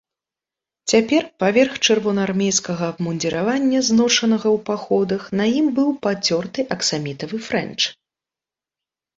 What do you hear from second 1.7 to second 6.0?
чырвонаармейскага абмундзіравання, зношанага ў паходах, на ім быў